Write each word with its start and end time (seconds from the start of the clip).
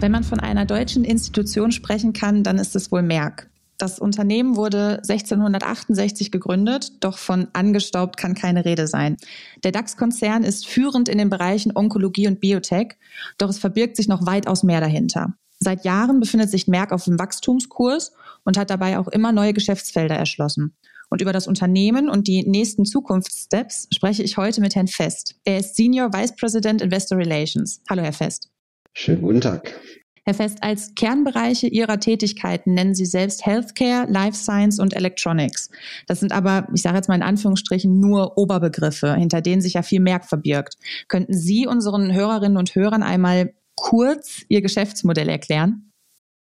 Wenn 0.00 0.12
man 0.12 0.24
von 0.24 0.40
einer 0.40 0.64
deutschen 0.64 1.04
Institution 1.04 1.72
sprechen 1.72 2.14
kann, 2.14 2.42
dann 2.42 2.56
ist 2.56 2.74
es 2.74 2.90
wohl 2.90 3.02
Merck. 3.02 3.50
Das 3.76 3.98
Unternehmen 3.98 4.56
wurde 4.56 5.02
1668 5.06 6.30
gegründet, 6.30 7.04
doch 7.04 7.18
von 7.18 7.48
angestaubt 7.52 8.16
kann 8.16 8.34
keine 8.34 8.64
Rede 8.64 8.86
sein. 8.86 9.18
Der 9.62 9.72
DAX-Konzern 9.72 10.42
ist 10.42 10.66
führend 10.66 11.10
in 11.10 11.18
den 11.18 11.28
Bereichen 11.28 11.76
Onkologie 11.76 12.28
und 12.28 12.40
Biotech, 12.40 12.96
doch 13.36 13.50
es 13.50 13.58
verbirgt 13.58 13.96
sich 13.96 14.08
noch 14.08 14.24
weitaus 14.24 14.62
mehr 14.62 14.80
dahinter. 14.80 15.34
Seit 15.58 15.84
Jahren 15.84 16.18
befindet 16.18 16.50
sich 16.50 16.66
Merck 16.66 16.92
auf 16.92 17.04
dem 17.04 17.18
Wachstumskurs 17.18 18.12
und 18.44 18.56
hat 18.56 18.70
dabei 18.70 18.98
auch 18.98 19.08
immer 19.08 19.32
neue 19.32 19.52
Geschäftsfelder 19.52 20.14
erschlossen. 20.14 20.74
Und 21.10 21.20
über 21.20 21.34
das 21.34 21.46
Unternehmen 21.46 22.08
und 22.08 22.26
die 22.26 22.48
nächsten 22.48 22.86
Zukunftssteps 22.86 23.88
spreche 23.92 24.22
ich 24.22 24.38
heute 24.38 24.62
mit 24.62 24.74
Herrn 24.74 24.88
Fest. 24.88 25.34
Er 25.44 25.58
ist 25.58 25.76
Senior 25.76 26.14
Vice 26.14 26.36
President 26.36 26.80
Investor 26.80 27.18
Relations. 27.18 27.82
Hallo, 27.90 28.02
Herr 28.02 28.14
Fest. 28.14 28.50
Schönen 29.00 29.22
guten 29.22 29.40
Tag. 29.40 29.80
Herr 30.26 30.34
Fest, 30.34 30.58
als 30.60 30.94
Kernbereiche 30.94 31.66
Ihrer 31.68 31.98
Tätigkeiten 32.00 32.74
nennen 32.74 32.94
Sie 32.94 33.06
selbst 33.06 33.46
Healthcare, 33.46 34.06
Life 34.10 34.36
Science 34.36 34.78
und 34.78 34.94
Electronics. 34.94 35.70
Das 36.06 36.20
sind 36.20 36.32
aber, 36.32 36.68
ich 36.74 36.82
sage 36.82 36.96
jetzt 36.96 37.08
mal 37.08 37.14
in 37.14 37.22
Anführungsstrichen, 37.22 37.98
nur 37.98 38.36
Oberbegriffe, 38.36 39.14
hinter 39.14 39.40
denen 39.40 39.62
sich 39.62 39.72
ja 39.72 39.82
viel 39.82 40.00
mehr 40.00 40.20
verbirgt. 40.20 40.74
Könnten 41.08 41.32
Sie 41.32 41.66
unseren 41.66 42.12
Hörerinnen 42.12 42.58
und 42.58 42.74
Hörern 42.74 43.02
einmal 43.02 43.54
kurz 43.74 44.42
Ihr 44.48 44.60
Geschäftsmodell 44.60 45.30
erklären? 45.30 45.92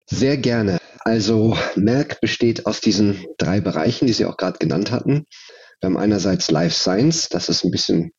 Sehr 0.07 0.35
gerne. 0.35 0.79
Also 1.05 1.57
Merck 1.77 2.19
besteht 2.19 2.65
aus 2.65 2.81
diesen 2.81 3.23
drei 3.37 3.61
Bereichen, 3.61 4.05
die 4.05 4.13
Sie 4.13 4.25
auch 4.25 4.35
gerade 4.35 4.59
genannt 4.59 4.91
hatten. 4.91 5.27
Wir 5.79 5.87
haben 5.87 5.97
einerseits 5.97 6.51
Life 6.51 6.75
Science, 6.75 7.29
das 7.29 7.47
ist 7.47 7.63
ein 7.63 7.71
bisschen 7.71 8.11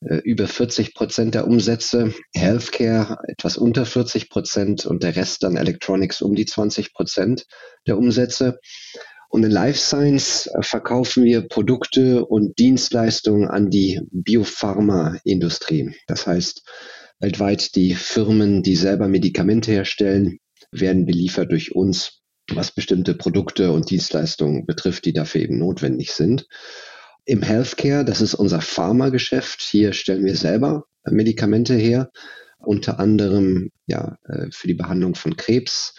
über 0.00 0.46
40 0.46 0.94
Prozent 0.94 1.34
der 1.34 1.46
Umsätze, 1.46 2.14
Healthcare 2.34 3.18
etwas 3.28 3.56
unter 3.56 3.86
40 3.86 4.28
Prozent 4.28 4.86
und 4.86 5.02
der 5.02 5.16
Rest 5.16 5.42
dann 5.42 5.56
Electronics 5.56 6.20
um 6.22 6.34
die 6.34 6.46
20 6.46 6.92
Prozent 6.92 7.46
der 7.86 7.96
Umsätze. 7.96 8.58
Und 9.28 9.44
in 9.44 9.50
Life 9.50 9.78
Science 9.78 10.46
äh, 10.46 10.62
verkaufen 10.62 11.24
wir 11.24 11.48
Produkte 11.48 12.24
und 12.24 12.58
Dienstleistungen 12.58 13.48
an 13.48 13.70
die 13.70 14.00
Biopharmaindustrie. 14.10 15.94
Das 16.06 16.26
heißt, 16.26 16.62
weltweit 17.18 17.74
die 17.74 17.94
Firmen, 17.94 18.62
die 18.62 18.76
selber 18.76 19.08
Medikamente 19.08 19.72
herstellen, 19.72 20.38
werden 20.70 21.06
beliefert 21.06 21.50
durch 21.50 21.74
uns, 21.74 22.22
was 22.52 22.70
bestimmte 22.70 23.14
Produkte 23.14 23.72
und 23.72 23.90
Dienstleistungen 23.90 24.66
betrifft, 24.66 25.04
die 25.04 25.12
dafür 25.12 25.40
eben 25.40 25.58
notwendig 25.58 26.12
sind. 26.12 26.46
Im 27.28 27.42
Healthcare, 27.42 28.04
das 28.04 28.20
ist 28.20 28.34
unser 28.34 28.60
Pharmageschäft. 28.60 29.60
Hier 29.60 29.92
stellen 29.92 30.24
wir 30.24 30.36
selber 30.36 30.86
Medikamente 31.04 31.74
her, 31.74 32.12
unter 32.58 33.00
anderem 33.00 33.72
ja, 33.86 34.16
äh, 34.28 34.46
für 34.52 34.68
die 34.68 34.74
Behandlung 34.74 35.16
von 35.16 35.36
Krebs 35.36 35.96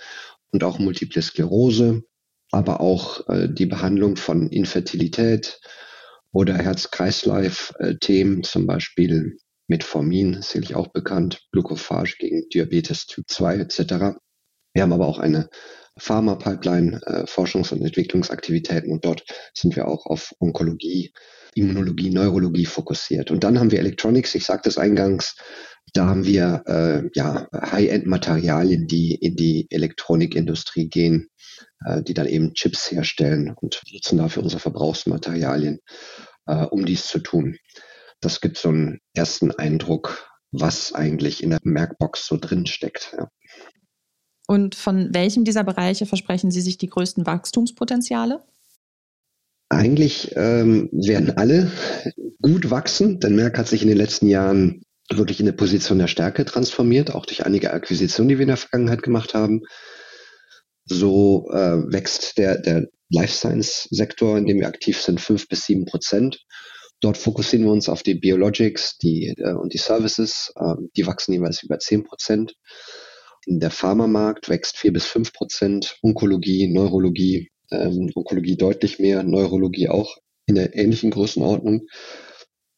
und 0.51 0.63
auch 0.63 0.79
Multiple 0.79 1.21
Sklerose, 1.21 2.03
aber 2.51 2.79
auch 2.79 3.27
äh, 3.27 3.49
die 3.49 3.65
Behandlung 3.65 4.15
von 4.15 4.49
Infertilität 4.49 5.59
oder 6.31 6.55
Herz-Kreislauf-Themen, 6.55 8.43
zum 8.43 8.65
Beispiel 8.65 9.37
Metformin, 9.67 10.41
sicherlich 10.41 10.75
auch 10.75 10.87
bekannt, 10.87 11.45
Glucophage 11.51 12.15
gegen 12.19 12.47
Diabetes 12.53 13.05
Typ 13.05 13.25
2 13.27 13.57
etc. 13.57 13.79
Wir 14.73 14.83
haben 14.83 14.93
aber 14.93 15.07
auch 15.07 15.19
eine 15.19 15.49
Pharma-Pipeline, 15.99 17.01
äh, 17.05 17.25
Forschungs- 17.25 17.71
und 17.71 17.81
Entwicklungsaktivitäten 17.81 18.91
und 18.91 19.05
dort 19.05 19.23
sind 19.53 19.75
wir 19.75 19.87
auch 19.87 20.05
auf 20.05 20.33
Onkologie, 20.39 21.13
Immunologie, 21.55 22.11
Neurologie 22.11 22.65
fokussiert. 22.65 23.31
Und 23.31 23.43
dann 23.43 23.59
haben 23.59 23.71
wir 23.71 23.79
Electronics, 23.79 24.35
ich 24.35 24.45
sagte 24.45 24.69
es 24.69 24.77
eingangs, 24.77 25.35
da 25.93 26.05
haben 26.05 26.25
wir 26.25 26.63
äh, 26.67 27.09
ja, 27.15 27.47
High-End-Materialien, 27.53 28.87
die 28.87 29.15
in 29.15 29.35
die 29.35 29.67
Elektronikindustrie 29.69 30.89
gehen, 30.89 31.29
äh, 31.85 32.03
die 32.03 32.13
dann 32.13 32.27
eben 32.27 32.53
Chips 32.53 32.91
herstellen 32.91 33.53
und 33.55 33.81
nutzen 33.91 34.17
dafür 34.17 34.43
unsere 34.43 34.59
Verbrauchsmaterialien, 34.59 35.79
äh, 36.45 36.65
um 36.65 36.85
dies 36.85 37.07
zu 37.07 37.19
tun. 37.19 37.57
Das 38.19 38.41
gibt 38.41 38.57
so 38.57 38.69
einen 38.69 38.99
ersten 39.13 39.51
Eindruck, 39.51 40.29
was 40.51 40.93
eigentlich 40.93 41.43
in 41.43 41.51
der 41.51 41.59
Merkbox 41.63 42.25
so 42.27 42.37
drin 42.37 42.65
steckt. 42.65 43.15
Ja. 43.17 43.29
Und 44.47 44.75
von 44.75 45.13
welchem 45.13 45.43
dieser 45.43 45.63
Bereiche 45.63 46.05
versprechen 46.05 46.51
Sie 46.51 46.61
sich 46.61 46.77
die 46.77 46.89
größten 46.89 47.25
Wachstumspotenziale? 47.25 48.41
Eigentlich 49.69 50.31
ähm, 50.37 50.89
werden 50.93 51.37
alle 51.37 51.69
gut 52.41 52.71
wachsen, 52.71 53.19
denn 53.19 53.35
Merck 53.35 53.57
hat 53.57 53.67
sich 53.67 53.81
in 53.81 53.89
den 53.89 53.97
letzten 53.97 54.27
Jahren 54.27 54.83
wirklich 55.09 55.41
in 55.41 55.47
eine 55.47 55.55
Position 55.55 55.99
der 55.99 56.07
Stärke 56.07 56.45
transformiert, 56.45 57.13
auch 57.13 57.25
durch 57.25 57.45
einige 57.45 57.73
Akquisitionen, 57.73 58.29
die 58.29 58.37
wir 58.37 58.43
in 58.43 58.49
der 58.49 58.57
Vergangenheit 58.57 59.03
gemacht 59.03 59.33
haben. 59.33 59.63
So 60.85 61.49
äh, 61.51 61.91
wächst 61.91 62.37
der, 62.37 62.57
der 62.59 62.87
Life 63.09 63.33
Science 63.33 63.87
Sektor, 63.91 64.37
in 64.37 64.45
dem 64.45 64.59
wir 64.61 64.67
aktiv 64.67 65.01
sind, 65.01 65.19
fünf 65.19 65.49
bis 65.49 65.65
sieben 65.65 65.85
Prozent. 65.85 66.45
Dort 67.01 67.17
fokussieren 67.17 67.65
wir 67.65 67.71
uns 67.71 67.89
auf 67.89 68.03
die 68.03 68.15
Biologics 68.15 68.97
die, 68.97 69.35
äh, 69.37 69.53
und 69.53 69.73
die 69.73 69.77
Services. 69.77 70.53
Äh, 70.55 70.75
die 70.95 71.05
wachsen 71.05 71.33
jeweils 71.33 71.61
über 71.63 71.79
zehn 71.79 72.05
Prozent. 72.05 72.53
Der 73.49 73.71
Pharmamarkt 73.71 74.49
wächst 74.49 74.77
vier 74.77 74.91
bis 74.91 75.05
fünf 75.05 75.31
Prozent, 75.31 75.97
Onkologie, 76.01 76.67
Neurologie, 76.67 77.49
ähm, 77.71 78.11
Onkologie 78.13 78.57
deutlich 78.57 78.99
mehr, 78.99 79.23
Neurologie 79.23 79.87
auch 79.87 80.17
in 80.47 80.55
der 80.55 80.75
ähnlichen 80.75 81.11
Größenordnung. 81.11 81.87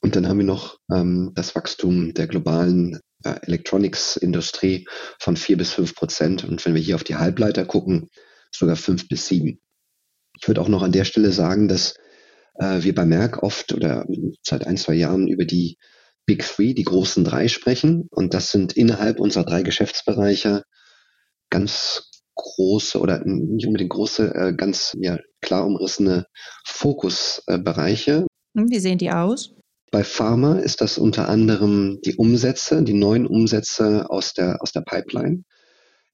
Und 0.02 0.16
dann 0.16 0.28
haben 0.28 0.38
wir 0.38 0.46
noch 0.46 0.78
ähm, 0.94 1.32
das 1.34 1.56
Wachstum 1.56 2.14
der 2.14 2.28
globalen 2.28 3.00
äh, 3.24 3.36
Electronics-Industrie 3.42 4.88
von 5.20 5.36
vier 5.38 5.58
bis 5.58 5.72
fünf 5.72 5.96
Prozent. 5.96 6.44
Und 6.44 6.64
wenn 6.64 6.76
wir 6.76 6.82
hier 6.82 6.96
auf 6.96 7.04
die 7.04 7.16
Halbleiter 7.16 7.66
gucken, 7.66 8.08
sogar 8.52 8.76
fünf 8.76 9.08
bis 9.08 9.28
sieben. 9.28 9.60
Ich 10.40 10.48
würde 10.48 10.62
auch 10.62 10.70
noch 10.70 10.84
an 10.84 10.92
der 10.92 11.04
Stelle 11.04 11.32
sagen, 11.32 11.68
dass 11.68 11.96
äh, 12.60 12.84
wir 12.84 12.94
bei 12.94 13.06
Merck 13.06 13.42
oft 13.42 13.74
oder 13.74 14.06
seit 14.44 14.68
ein, 14.68 14.78
zwei 14.78 14.94
Jahren 14.94 15.28
über 15.28 15.46
die 15.46 15.78
Big 16.30 16.44
Three, 16.44 16.76
die 16.76 16.84
großen 16.84 17.24
drei 17.24 17.48
sprechen. 17.48 18.08
Und 18.12 18.36
das 18.36 18.52
sind 18.52 18.74
innerhalb 18.74 19.20
unserer 19.20 19.46
drei 19.46 19.64
Geschäftsbereiche 19.64 20.62
ganz 21.50 22.12
große 22.36 23.00
oder 23.00 23.26
nicht 23.26 23.66
unbedingt 23.66 23.90
große, 23.90 24.36
äh, 24.36 24.54
ganz 24.54 24.96
ja, 25.02 25.18
klar 25.42 25.66
umrissene 25.66 26.28
Fokusbereiche. 26.66 28.28
Hm, 28.56 28.70
wie 28.70 28.78
sehen 28.78 29.00
die 29.00 29.10
aus? 29.10 29.56
Bei 29.92 30.04
Pharma 30.04 30.60
ist 30.60 30.82
das 30.82 31.00
unter 31.00 31.30
anderem 31.30 31.98
die 32.06 32.16
Umsätze, 32.18 32.84
die 32.84 32.94
neuen 32.94 33.26
Umsätze 33.26 34.08
aus 34.12 34.36
der, 34.36 34.62
aus 34.62 34.72
der 34.72 34.82
Pipeline. 34.82 35.46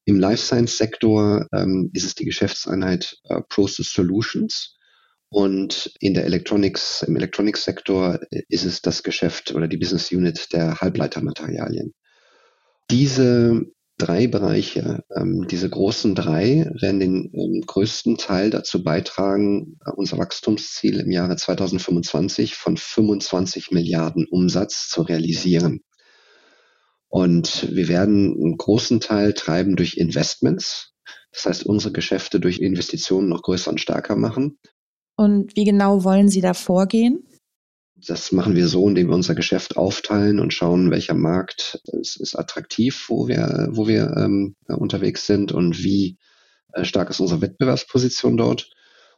Im 0.06 0.18
Life 0.18 0.42
Science 0.42 0.78
Sektor 0.78 1.46
ähm, 1.52 1.90
ist 1.92 2.04
es 2.04 2.14
die 2.14 2.24
Geschäftseinheit 2.24 3.18
äh, 3.24 3.42
Process 3.50 3.92
Solutions. 3.92 4.75
Und 5.36 5.92
in 6.00 6.14
der 6.14 6.24
Electronics, 6.24 7.02
im 7.02 7.14
Electronics-Sektor 7.14 8.20
ist 8.48 8.64
es 8.64 8.80
das 8.80 9.02
Geschäft 9.02 9.54
oder 9.54 9.68
die 9.68 9.76
Business 9.76 10.10
Unit 10.10 10.50
der 10.54 10.80
Halbleitermaterialien. 10.80 11.92
Diese 12.90 13.66
drei 13.98 14.28
Bereiche, 14.28 15.04
ähm, 15.14 15.46
diese 15.46 15.68
großen 15.68 16.14
drei, 16.14 16.70
werden 16.80 17.00
den 17.00 17.30
ähm, 17.34 17.62
größten 17.66 18.16
Teil 18.16 18.48
dazu 18.48 18.82
beitragen, 18.82 19.78
unser 19.96 20.16
Wachstumsziel 20.16 21.00
im 21.00 21.10
Jahre 21.10 21.36
2025 21.36 22.54
von 22.54 22.78
25 22.78 23.72
Milliarden 23.72 24.26
Umsatz 24.26 24.88
zu 24.88 25.02
realisieren. 25.02 25.82
Und 27.08 27.68
wir 27.76 27.88
werden 27.88 28.34
einen 28.42 28.56
großen 28.56 29.00
Teil 29.00 29.34
treiben 29.34 29.76
durch 29.76 29.98
Investments. 29.98 30.94
Das 31.30 31.44
heißt, 31.44 31.66
unsere 31.66 31.92
Geschäfte 31.92 32.40
durch 32.40 32.60
Investitionen 32.60 33.28
noch 33.28 33.42
größer 33.42 33.70
und 33.70 33.82
stärker 33.82 34.16
machen. 34.16 34.58
Und 35.16 35.56
wie 35.56 35.64
genau 35.64 36.04
wollen 36.04 36.28
Sie 36.28 36.40
da 36.40 36.54
vorgehen? 36.54 37.26
Das 37.96 38.30
machen 38.30 38.54
wir 38.54 38.68
so, 38.68 38.86
indem 38.86 39.08
wir 39.08 39.14
unser 39.14 39.34
Geschäft 39.34 39.78
aufteilen 39.78 40.38
und 40.38 40.52
schauen, 40.52 40.90
welcher 40.90 41.14
Markt 41.14 41.80
ist, 41.86 42.16
ist 42.16 42.38
attraktiv, 42.38 43.06
wo 43.08 43.26
wir, 43.26 43.68
wo 43.70 43.88
wir 43.88 44.14
ähm, 44.18 44.54
unterwegs 44.68 45.26
sind 45.26 45.50
und 45.50 45.82
wie 45.82 46.18
äh, 46.74 46.84
stark 46.84 47.08
ist 47.08 47.20
unsere 47.20 47.40
Wettbewerbsposition 47.40 48.36
dort. 48.36 48.70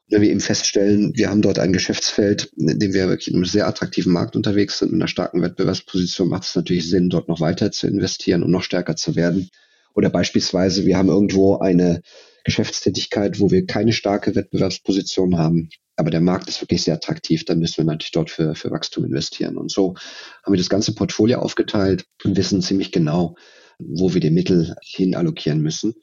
Und 0.06 0.14
wenn 0.14 0.22
wir 0.22 0.30
eben 0.30 0.40
feststellen, 0.40 1.12
wir 1.16 1.28
haben 1.28 1.42
dort 1.42 1.58
ein 1.58 1.72
Geschäftsfeld, 1.72 2.52
in 2.56 2.78
dem 2.78 2.94
wir 2.94 3.08
wirklich 3.08 3.28
in 3.28 3.34
einem 3.34 3.44
sehr 3.44 3.66
attraktiven 3.66 4.12
Markt 4.12 4.36
unterwegs 4.36 4.78
sind, 4.78 4.92
mit 4.92 5.00
einer 5.00 5.08
starken 5.08 5.42
Wettbewerbsposition, 5.42 6.28
macht 6.28 6.44
es 6.44 6.54
natürlich 6.54 6.88
Sinn, 6.88 7.10
dort 7.10 7.28
noch 7.28 7.40
weiter 7.40 7.72
zu 7.72 7.88
investieren 7.88 8.44
und 8.44 8.52
noch 8.52 8.62
stärker 8.62 8.94
zu 8.94 9.16
werden. 9.16 9.50
Oder 9.94 10.08
beispielsweise, 10.08 10.86
wir 10.86 10.96
haben 10.96 11.08
irgendwo 11.08 11.58
eine 11.58 12.00
Geschäftstätigkeit, 12.44 13.40
wo 13.40 13.50
wir 13.50 13.66
keine 13.66 13.92
starke 13.92 14.36
Wettbewerbsposition 14.36 15.36
haben, 15.36 15.68
aber 15.98 16.10
der 16.10 16.20
Markt 16.20 16.48
ist 16.48 16.60
wirklich 16.60 16.82
sehr 16.84 16.94
attraktiv, 16.94 17.44
dann 17.44 17.58
müssen 17.58 17.78
wir 17.78 17.84
natürlich 17.84 18.12
dort 18.12 18.30
für, 18.30 18.54
für 18.54 18.70
Wachstum 18.70 19.04
investieren. 19.04 19.56
Und 19.56 19.70
so 19.70 19.96
haben 20.44 20.52
wir 20.52 20.58
das 20.58 20.70
ganze 20.70 20.94
Portfolio 20.94 21.40
aufgeteilt 21.40 22.04
und 22.24 22.36
wissen 22.36 22.62
ziemlich 22.62 22.92
genau, 22.92 23.36
wo 23.78 24.14
wir 24.14 24.20
die 24.20 24.30
Mittel 24.30 24.76
hin 24.80 25.16
allokieren 25.16 25.60
müssen, 25.60 25.94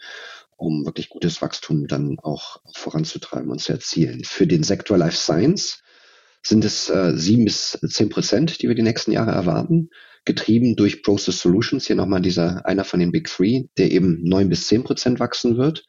um 0.58 0.86
wirklich 0.86 1.08
gutes 1.10 1.42
Wachstum 1.42 1.88
dann 1.88 2.20
auch 2.20 2.62
voranzutreiben 2.74 3.50
und 3.50 3.62
zu 3.62 3.72
erzielen. 3.72 4.24
Für 4.26 4.46
den 4.46 4.64
Sektor 4.64 4.98
Life 4.98 5.18
Science 5.18 5.82
sind 6.44 6.66
es 6.66 6.90
äh, 6.90 7.14
sieben 7.16 7.46
bis 7.46 7.80
zehn 7.88 8.10
Prozent, 8.10 8.62
die 8.62 8.68
wir 8.68 8.76
die 8.76 8.82
nächsten 8.82 9.14
Jahre 9.14 9.32
erwarten. 9.32 9.90
getrieben 10.26 10.76
durch 10.76 11.04
Process 11.04 11.40
Solutions. 11.40 11.88
Hier 11.88 11.96
nochmal 11.96 12.22
dieser, 12.22 12.66
einer 12.66 12.84
von 12.84 13.00
den 13.00 13.12
Big 13.12 13.28
Three, 13.28 13.66
der 13.78 13.92
eben 13.92 14.24
neun 14.24 14.50
bis 14.50 14.68
zehn 14.68 14.84
Prozent 14.84 15.20
wachsen 15.20 15.58
wird. 15.58 15.86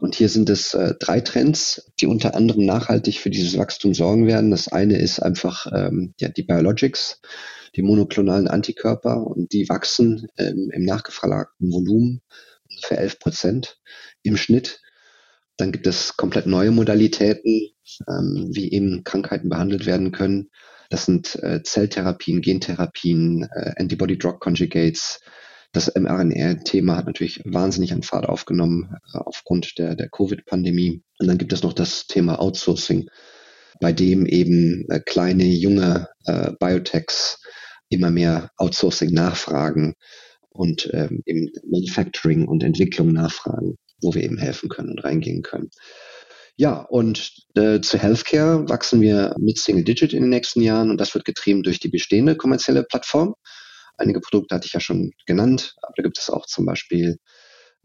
Und 0.00 0.14
hier 0.14 0.28
sind 0.28 0.48
es 0.48 0.74
äh, 0.74 0.94
drei 0.98 1.20
Trends, 1.20 1.90
die 2.00 2.06
unter 2.06 2.34
anderem 2.34 2.64
nachhaltig 2.64 3.18
für 3.18 3.30
dieses 3.30 3.58
Wachstum 3.58 3.94
sorgen 3.94 4.26
werden. 4.26 4.50
Das 4.50 4.68
eine 4.68 4.98
ist 4.98 5.20
einfach 5.20 5.66
ähm, 5.74 6.14
ja, 6.20 6.28
die 6.28 6.44
Biologics, 6.44 7.20
die 7.74 7.82
monoklonalen 7.82 8.48
Antikörper 8.48 9.26
und 9.26 9.52
die 9.52 9.68
wachsen 9.68 10.28
ähm, 10.38 10.70
im 10.72 10.84
nachgefragten 10.84 11.72
Volumen 11.72 12.22
für 12.82 12.96
11 12.96 13.18
Prozent 13.18 13.80
im 14.22 14.36
Schnitt. 14.36 14.80
Dann 15.56 15.72
gibt 15.72 15.88
es 15.88 16.16
komplett 16.16 16.46
neue 16.46 16.70
Modalitäten, 16.70 17.70
ähm, 18.08 18.50
wie 18.52 18.70
eben 18.70 19.02
Krankheiten 19.02 19.48
behandelt 19.48 19.86
werden 19.86 20.12
können. 20.12 20.50
Das 20.90 21.06
sind 21.06 21.34
äh, 21.42 21.62
Zelltherapien, 21.64 22.40
Gentherapien, 22.40 23.48
äh, 23.52 23.72
Antibody-Drug-Conjugates, 23.76 25.20
das 25.72 25.92
mRNA-Thema 25.94 26.96
hat 26.96 27.06
natürlich 27.06 27.42
wahnsinnig 27.44 27.92
an 27.92 28.02
Fahrt 28.02 28.26
aufgenommen 28.26 28.96
äh, 29.12 29.18
aufgrund 29.18 29.78
der, 29.78 29.94
der 29.94 30.08
Covid-Pandemie. 30.08 31.02
Und 31.18 31.26
dann 31.26 31.38
gibt 31.38 31.52
es 31.52 31.62
noch 31.62 31.72
das 31.72 32.06
Thema 32.06 32.40
Outsourcing, 32.40 33.08
bei 33.80 33.92
dem 33.92 34.26
eben 34.26 34.88
äh, 34.88 35.00
kleine, 35.00 35.44
junge 35.44 36.08
äh, 36.24 36.52
Biotechs 36.58 37.40
immer 37.90 38.10
mehr 38.10 38.50
Outsourcing 38.56 39.12
nachfragen 39.12 39.94
und 40.50 40.90
ähm, 40.92 41.22
eben 41.26 41.50
Manufacturing 41.70 42.46
und 42.46 42.62
Entwicklung 42.62 43.12
nachfragen, 43.12 43.76
wo 44.02 44.14
wir 44.14 44.24
eben 44.24 44.38
helfen 44.38 44.68
können 44.68 44.90
und 44.90 45.04
reingehen 45.04 45.42
können. 45.42 45.70
Ja, 46.56 46.80
und 46.80 47.46
äh, 47.54 47.80
zu 47.80 47.98
Healthcare 47.98 48.68
wachsen 48.68 49.00
wir 49.00 49.34
mit 49.38 49.58
Single 49.58 49.84
Digit 49.84 50.12
in 50.12 50.22
den 50.22 50.30
nächsten 50.30 50.60
Jahren 50.60 50.90
und 50.90 51.00
das 51.00 51.14
wird 51.14 51.24
getrieben 51.24 51.62
durch 51.62 51.78
die 51.78 51.88
bestehende 51.88 52.36
kommerzielle 52.36 52.82
Plattform. 52.82 53.34
Einige 53.98 54.20
Produkte 54.20 54.54
hatte 54.54 54.66
ich 54.66 54.72
ja 54.72 54.80
schon 54.80 55.12
genannt, 55.26 55.74
aber 55.82 55.92
da 55.96 56.02
gibt 56.04 56.18
es 56.18 56.30
auch 56.30 56.46
zum 56.46 56.64
Beispiel 56.64 57.18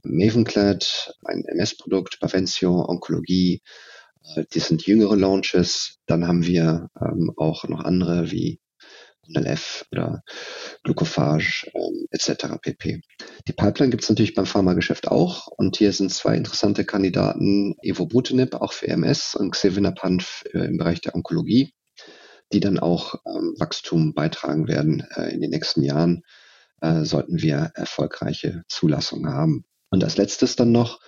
Mavenclad, 0.03 1.15
ein 1.25 1.43
MS-Produkt, 1.45 2.19
Bavencio, 2.19 2.85
Onkologie. 2.87 3.61
Äh, 4.35 4.45
die 4.53 4.59
sind 4.59 4.85
jüngere 4.85 5.15
Launches. 5.15 5.97
Dann 6.05 6.27
haben 6.27 6.45
wir 6.45 6.89
ähm, 7.01 7.31
auch 7.35 7.67
noch 7.67 7.83
andere 7.83 8.31
wie 8.31 8.59
NLF 9.27 9.85
oder 9.91 10.21
Glucophage 10.83 11.71
ähm, 11.73 12.07
etc. 12.11 12.57
pp. 12.61 13.01
Die 13.47 13.53
Pipeline 13.53 13.89
gibt 13.89 14.03
es 14.03 14.09
natürlich 14.09 14.35
beim 14.35 14.45
Pharmageschäft 14.45 15.07
auch 15.07 15.47
und 15.47 15.77
hier 15.77 15.93
sind 15.93 16.11
zwei 16.11 16.35
interessante 16.35 16.85
Kandidaten, 16.85 17.75
Evobutinib 17.81 18.55
auch 18.55 18.73
für 18.73 18.89
MS 18.89 19.35
und 19.35 19.51
Xevinapant 19.51 20.43
äh, 20.53 20.65
im 20.65 20.77
Bereich 20.77 21.01
der 21.01 21.15
Onkologie 21.15 21.73
die 22.53 22.59
dann 22.59 22.79
auch 22.79 23.15
ähm, 23.25 23.55
Wachstum 23.57 24.13
beitragen 24.13 24.67
werden 24.67 25.05
äh, 25.15 25.33
in 25.33 25.41
den 25.41 25.49
nächsten 25.49 25.83
Jahren, 25.83 26.23
äh, 26.81 27.03
sollten 27.03 27.41
wir 27.41 27.71
erfolgreiche 27.75 28.63
Zulassungen 28.69 29.33
haben. 29.33 29.65
Und 29.89 30.03
als 30.03 30.17
letztes 30.17 30.55
dann 30.55 30.71
noch 30.71 30.99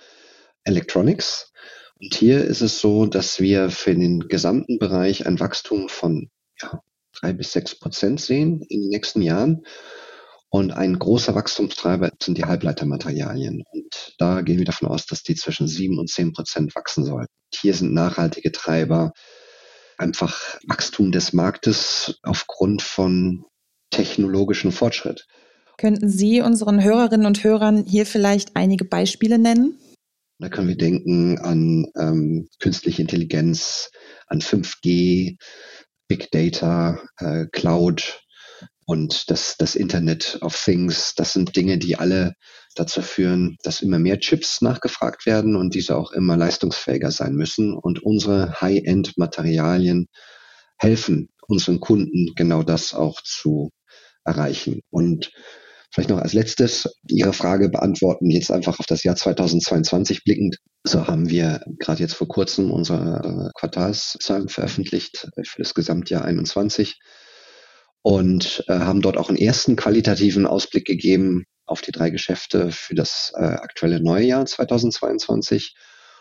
Electronics. 0.64 1.52
Und 2.00 2.14
hier 2.14 2.44
ist 2.44 2.60
es 2.60 2.80
so, 2.80 3.06
dass 3.06 3.40
wir 3.40 3.70
für 3.70 3.94
den 3.94 4.20
gesamten 4.28 4.78
Bereich 4.78 5.26
ein 5.26 5.40
Wachstum 5.40 5.88
von 5.88 6.30
ja, 6.60 6.80
drei 7.12 7.32
bis 7.32 7.52
sechs 7.52 7.78
Prozent 7.78 8.20
sehen 8.20 8.62
in 8.68 8.82
den 8.82 8.90
nächsten 8.90 9.22
Jahren. 9.22 9.64
Und 10.48 10.72
ein 10.72 10.98
großer 10.98 11.34
Wachstumstreiber 11.34 12.10
sind 12.22 12.38
die 12.38 12.44
Halbleitermaterialien. 12.44 13.64
Und 13.70 14.14
da 14.18 14.42
gehen 14.42 14.58
wir 14.58 14.64
davon 14.64 14.88
aus, 14.88 15.06
dass 15.06 15.22
die 15.22 15.34
zwischen 15.34 15.68
sieben 15.68 15.98
und 15.98 16.08
zehn 16.08 16.32
Prozent 16.32 16.74
wachsen 16.74 17.04
sollten. 17.04 17.32
Hier 17.54 17.74
sind 17.74 17.92
nachhaltige 17.92 18.52
Treiber 18.52 19.12
einfach 19.98 20.58
Wachstum 20.66 21.12
des 21.12 21.32
Marktes 21.32 22.18
aufgrund 22.22 22.82
von 22.82 23.44
technologischem 23.90 24.72
Fortschritt. 24.72 25.26
Könnten 25.78 26.08
Sie 26.08 26.40
unseren 26.40 26.82
Hörerinnen 26.82 27.26
und 27.26 27.44
Hörern 27.44 27.84
hier 27.84 28.06
vielleicht 28.06 28.56
einige 28.56 28.84
Beispiele 28.84 29.38
nennen? 29.38 29.78
Da 30.38 30.48
können 30.48 30.68
wir 30.68 30.76
denken 30.76 31.38
an 31.38 31.86
ähm, 31.96 32.48
künstliche 32.60 33.02
Intelligenz, 33.02 33.90
an 34.26 34.40
5G, 34.40 35.36
Big 36.08 36.30
Data, 36.30 37.00
äh, 37.18 37.46
Cloud 37.52 38.22
und 38.86 39.30
das, 39.30 39.56
das 39.58 39.74
Internet 39.74 40.38
of 40.42 40.56
Things. 40.56 41.14
Das 41.16 41.32
sind 41.32 41.56
Dinge, 41.56 41.76
die 41.78 41.96
alle 41.96 42.34
dazu 42.76 43.02
führen, 43.02 43.56
dass 43.62 43.82
immer 43.82 43.98
mehr 43.98 44.20
Chips 44.20 44.62
nachgefragt 44.62 45.26
werden 45.26 45.56
und 45.56 45.74
diese 45.74 45.96
auch 45.96 46.12
immer 46.12 46.36
leistungsfähiger 46.36 47.10
sein 47.10 47.34
müssen. 47.34 47.74
Und 47.74 48.02
unsere 48.02 48.60
High-End-Materialien 48.60 50.06
helfen 50.78 51.28
unseren 51.48 51.80
Kunden 51.80 52.32
genau 52.36 52.62
das 52.62 52.94
auch 52.94 53.20
zu 53.22 53.70
erreichen. 54.24 54.82
Und 54.90 55.32
vielleicht 55.92 56.10
noch 56.10 56.20
als 56.20 56.32
letztes 56.32 56.88
Ihre 57.08 57.32
Frage 57.32 57.68
beantworten, 57.68 58.30
jetzt 58.30 58.52
einfach 58.52 58.78
auf 58.78 58.86
das 58.86 59.02
Jahr 59.02 59.16
2022 59.16 60.22
blickend. 60.22 60.58
So 60.84 61.08
haben 61.08 61.28
wir 61.28 61.64
gerade 61.80 62.02
jetzt 62.02 62.14
vor 62.14 62.28
kurzem 62.28 62.70
unsere 62.70 63.50
Quartalszahlen 63.58 64.48
veröffentlicht 64.48 65.28
für 65.42 65.62
das 65.62 65.74
Gesamtjahr 65.74 66.24
21 66.24 67.00
und 68.06 68.62
äh, 68.68 68.72
haben 68.72 69.02
dort 69.02 69.16
auch 69.16 69.30
einen 69.30 69.36
ersten 69.36 69.74
qualitativen 69.74 70.46
Ausblick 70.46 70.84
gegeben 70.84 71.44
auf 71.64 71.80
die 71.80 71.90
drei 71.90 72.10
Geschäfte 72.10 72.70
für 72.70 72.94
das 72.94 73.32
äh, 73.34 73.42
aktuelle 73.42 74.00
neue 74.00 74.26
Jahr 74.26 74.46
2022. 74.46 75.74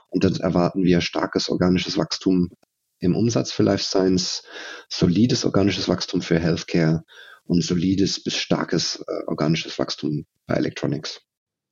Und 0.07 0.23
dann 0.23 0.35
erwarten 0.37 0.83
wir 0.83 0.99
starkes 1.01 1.47
organisches 1.47 1.95
Wachstum 1.95 2.49
im 2.97 3.15
Umsatz 3.15 3.51
für 3.51 3.61
Life 3.61 3.83
Science, 3.83 4.41
solides 4.89 5.45
organisches 5.45 5.87
Wachstum 5.87 6.23
für 6.23 6.39
Healthcare 6.39 7.03
und 7.43 7.63
solides 7.63 8.23
bis 8.23 8.33
starkes 8.33 9.05
äh, 9.07 9.27
organisches 9.27 9.77
Wachstum 9.77 10.25
bei 10.47 10.55
Electronics. 10.55 11.21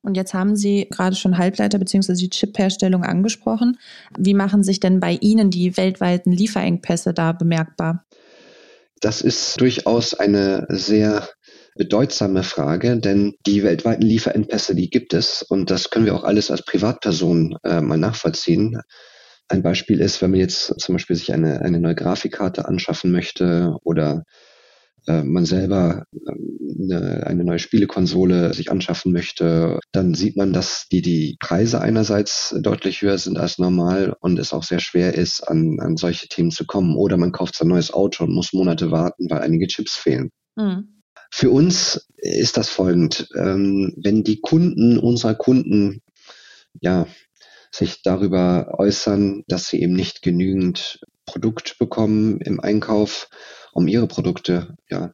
Und 0.04 0.16
jetzt 0.16 0.36
haben 0.36 0.56
Sie 0.56 0.90
gerade 0.92 1.16
schon 1.16 1.40
Halbleiter 1.40 1.80
bzw. 1.80 2.14
die 2.14 2.30
Chip-Herstellung 2.30 3.04
angesprochen. 3.04 3.80
Wie 4.16 4.36
machen 4.36 4.62
sich 4.62 4.80
denn 4.80 5.00
bei 5.00 5.18
Ihnen 5.22 5.50
die 5.50 5.76
weltweiten 5.76 6.32
Lieferengpässe 6.32 7.16
da 7.16 7.32
bemerkbar? 7.32 8.06
Das 9.04 9.20
ist 9.20 9.60
durchaus 9.60 10.14
eine 10.14 10.66
sehr 10.70 11.28
bedeutsame 11.76 12.42
Frage, 12.42 12.96
denn 12.96 13.36
die 13.46 13.62
weltweiten 13.62 14.04
Lieferengpässe, 14.04 14.76
die 14.76 14.90
gibt 14.90 15.14
es 15.14 15.42
und 15.42 15.70
das 15.70 15.90
können 15.90 16.06
wir 16.06 16.16
auch 16.16 16.24
alles 16.24 16.50
als 16.50 16.64
Privatperson 16.64 17.58
äh, 17.66 17.82
mal 17.82 17.98
nachvollziehen. 17.98 18.80
Ein 19.50 19.62
Beispiel 19.62 20.00
ist, 20.00 20.22
wenn 20.22 20.32
man 20.32 20.40
jetzt 20.40 20.80
zum 20.80 20.96
Beispiel 20.96 21.18
sich 21.18 21.34
eine, 21.34 21.60
eine 21.60 21.82
neue 21.82 21.96
Grafikkarte 21.96 22.66
anschaffen 22.66 23.12
möchte 23.12 23.76
oder 23.84 24.24
man 25.08 25.46
selber 25.46 26.06
äh, 26.14 26.32
eine, 26.84 27.28
eine 27.28 27.44
neue 27.44 27.60
Spielekonsole 27.60 28.54
sich 28.54 28.72
anschaffen 28.72 29.12
möchte, 29.12 29.80
dann 29.92 30.14
sieht 30.14 30.38
man, 30.38 30.54
dass 30.54 30.88
die, 30.92 31.02
die 31.02 31.38
Preise 31.40 31.82
einerseits 31.82 32.56
deutlich 32.60 33.02
höher 33.02 33.18
sind 33.18 33.38
als 33.38 33.58
normal 33.58 34.16
und 34.20 34.40
es 34.40 34.54
auch 34.54 34.64
sehr 34.64 34.80
schwer 34.80 35.14
ist, 35.14 35.42
an, 35.42 35.80
an 35.80 35.98
solche 35.98 36.28
Themen 36.28 36.52
zu 36.52 36.66
kommen. 36.66 36.96
Oder 36.96 37.18
man 37.18 37.32
kauft 37.32 37.62
ein 37.62 37.68
neues 37.68 37.94
Auto 37.94 38.24
und 38.24 38.34
muss 38.34 38.54
Monate 38.54 38.92
warten, 38.92 39.30
weil 39.30 39.42
einige 39.42 39.68
Chips 39.68 39.96
fehlen. 39.96 40.32
Mhm. 40.56 41.02
Für 41.32 41.50
uns 41.50 42.08
ist 42.18 42.58
das 42.58 42.70
folgend. 42.70 43.28
Ähm, 43.36 43.94
wenn 43.98 44.24
die 44.24 44.40
Kunden 44.40 45.00
unserer 45.00 45.36
Kunden 45.36 46.02
ja, 46.82 47.08
sich 47.72 48.02
darüber 48.04 48.76
äußern, 48.78 49.44
dass 49.48 49.68
sie 49.68 49.82
eben 49.82 49.94
nicht 49.94 50.22
genügend 50.22 51.02
Produkt 51.26 51.78
bekommen 51.80 52.40
im 52.42 52.60
Einkauf, 52.60 53.30
um 53.74 53.88
ihre 53.88 54.08
Produkte 54.08 54.76
ja, 54.90 55.14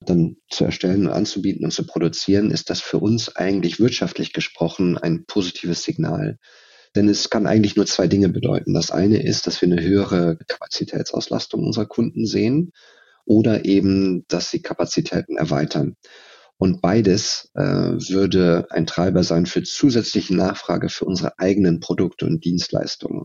dann 0.00 0.36
zu 0.50 0.64
erstellen 0.64 1.06
und 1.06 1.12
anzubieten 1.12 1.64
und 1.64 1.72
zu 1.72 1.84
produzieren, 1.84 2.50
ist 2.50 2.70
das 2.70 2.80
für 2.80 2.98
uns 2.98 3.34
eigentlich 3.36 3.80
wirtschaftlich 3.80 4.32
gesprochen 4.32 4.96
ein 4.96 5.24
positives 5.26 5.82
Signal. 5.82 6.38
Denn 6.94 7.08
es 7.08 7.30
kann 7.30 7.46
eigentlich 7.46 7.76
nur 7.76 7.86
zwei 7.86 8.06
Dinge 8.06 8.28
bedeuten. 8.28 8.74
Das 8.74 8.90
eine 8.90 9.22
ist, 9.22 9.46
dass 9.46 9.60
wir 9.60 9.70
eine 9.70 9.82
höhere 9.82 10.38
Kapazitätsauslastung 10.46 11.64
unserer 11.64 11.86
Kunden 11.86 12.26
sehen 12.26 12.72
oder 13.24 13.64
eben, 13.64 14.24
dass 14.28 14.50
sie 14.50 14.62
Kapazitäten 14.62 15.36
erweitern. 15.36 15.96
Und 16.56 16.80
beides 16.80 17.50
äh, 17.54 17.62
würde 17.62 18.66
ein 18.70 18.86
Treiber 18.86 19.22
sein 19.22 19.46
für 19.46 19.62
zusätzliche 19.62 20.34
Nachfrage 20.34 20.88
für 20.88 21.04
unsere 21.04 21.38
eigenen 21.38 21.78
Produkte 21.78 22.26
und 22.26 22.44
Dienstleistungen. 22.44 23.24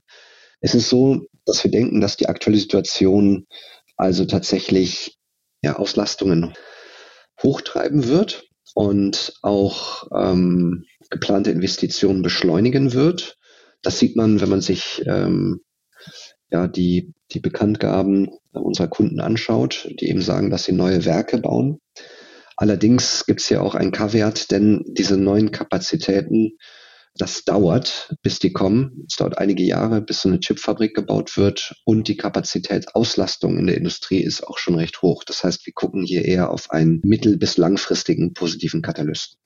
Es 0.60 0.76
ist 0.76 0.90
so, 0.90 1.26
dass 1.46 1.64
wir 1.64 1.72
denken, 1.72 2.02
dass 2.02 2.18
die 2.18 2.30
aktuelle 2.30 2.60
Situation 2.60 3.46
also 3.98 4.26
tatsächlich 4.26 5.18
ja, 5.62 5.78
Auslastungen 5.78 6.54
hochtreiben 7.42 8.08
wird 8.08 8.46
und 8.74 9.34
auch 9.42 10.08
ähm, 10.16 10.86
geplante 11.10 11.52
Investitionen 11.52 12.22
beschleunigen 12.22 12.94
wird. 12.94 13.38
Das 13.82 14.00
sieht 14.00 14.16
man, 14.16 14.42
wenn 14.42 14.50
man 14.50 14.62
sich 14.62 15.04
ähm, 15.06 15.62
ja, 16.50 16.68
die, 16.68 17.14
die 17.32 17.40
Bekanntgaben 17.40 18.30
unserer 18.52 18.88
Kunden 18.88 19.20
anschaut, 19.20 19.90
die 20.00 20.10
eben 20.10 20.22
sagen, 20.22 20.50
dass 20.50 20.66
sie 20.66 20.72
neue 20.72 21.06
Werke 21.06 21.40
bauen. 21.40 21.80
Allerdings 22.56 23.26
gibt 23.26 23.42
es 23.42 23.48
hier 23.48 23.64
auch 23.64 23.74
einen 23.76 23.92
Kaviar, 23.92 24.34
denn 24.52 24.84
diese 24.88 25.18
neuen 25.18 25.52
Kapazitäten 25.52 26.58
Das 27.16 27.46
dauert, 27.46 28.16
bis 28.24 28.40
die 28.40 28.54
kommen. 28.54 29.06
Es 29.08 29.18
dauert 29.18 29.38
einige 29.38 29.64
Jahre, 29.64 30.02
bis 30.02 30.22
so 30.22 30.30
eine 30.30 30.40
Chipfabrik 30.40 30.96
gebaut 30.96 31.38
wird 31.38 31.76
und 31.86 32.08
die 32.08 32.18
Kapazitätsauslastung 32.18 33.60
in 33.60 33.68
der 33.68 33.78
Industrie 33.78 34.22
ist 34.22 34.44
auch 34.48 34.58
schon 34.58 34.76
recht 34.76 35.02
hoch. 35.04 35.24
Das 35.24 35.44
heißt, 35.44 35.66
wir 35.68 35.74
gucken 35.74 36.04
hier 36.04 36.26
eher 36.26 36.50
auf 36.50 36.72
einen 36.72 37.02
mittel- 37.04 37.38
bis 37.38 37.58
langfristigen 37.58 38.34
positiven 38.34 38.82
Katalysten. 38.82 39.38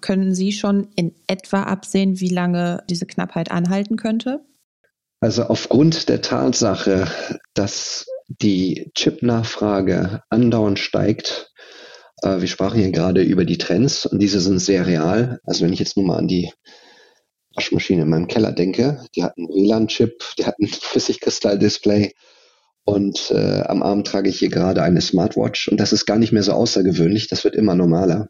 Können 0.00 0.34
Sie 0.34 0.50
schon 0.50 0.88
in 0.96 1.14
etwa 1.28 1.62
absehen, 1.62 2.18
wie 2.18 2.30
lange 2.30 2.82
diese 2.90 3.06
Knappheit 3.06 3.52
anhalten 3.52 3.96
könnte? 3.96 4.40
Also 5.20 5.44
aufgrund 5.44 6.08
der 6.08 6.20
Tatsache, 6.20 7.08
dass 7.54 8.06
die 8.28 8.90
Chip-Nachfrage 8.94 10.22
andauernd 10.30 10.78
steigt, 10.78 11.52
äh, 12.22 12.40
wir 12.40 12.48
sprachen 12.48 12.80
hier 12.80 12.90
gerade 12.90 13.22
über 13.22 13.44
die 13.44 13.58
Trends 13.58 14.06
und 14.06 14.20
diese 14.20 14.40
sind 14.40 14.58
sehr 14.58 14.86
real. 14.86 15.40
Also 15.44 15.64
wenn 15.64 15.72
ich 15.72 15.78
jetzt 15.80 15.96
nur 15.96 16.06
mal 16.06 16.18
an 16.18 16.28
die 16.28 16.52
Waschmaschine 17.58 18.02
in 18.02 18.08
meinem 18.08 18.28
Keller 18.28 18.52
denke, 18.52 19.04
die 19.16 19.24
hat 19.24 19.36
einen 19.36 19.48
WLAN-Chip, 19.48 20.22
die 20.38 20.46
hat 20.46 20.60
ein 20.60 20.66
Flüssigkristall-Display 20.68 22.14
und 22.84 23.32
äh, 23.32 23.62
am 23.62 23.82
Arm 23.82 24.04
trage 24.04 24.30
ich 24.30 24.38
hier 24.38 24.48
gerade 24.48 24.82
eine 24.82 25.00
Smartwatch 25.00 25.66
und 25.66 25.80
das 25.80 25.92
ist 25.92 26.06
gar 26.06 26.18
nicht 26.18 26.30
mehr 26.30 26.44
so 26.44 26.52
außergewöhnlich, 26.52 27.26
das 27.26 27.42
wird 27.42 27.56
immer 27.56 27.74
normaler. 27.74 28.28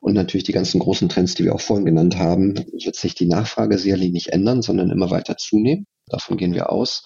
Und 0.00 0.12
natürlich 0.12 0.44
die 0.44 0.52
ganzen 0.52 0.78
großen 0.78 1.08
Trends, 1.08 1.34
die 1.34 1.44
wir 1.44 1.54
auch 1.54 1.60
vorhin 1.60 1.86
genannt 1.86 2.18
haben, 2.18 2.54
wird 2.54 2.96
sich 2.96 3.14
die 3.14 3.26
Nachfrage 3.26 3.78
sicherlich 3.78 4.12
nicht 4.12 4.28
ändern, 4.28 4.60
sondern 4.60 4.90
immer 4.90 5.10
weiter 5.10 5.38
zunehmen. 5.38 5.86
Davon 6.06 6.36
gehen 6.36 6.54
wir 6.54 6.70
aus. 6.70 7.02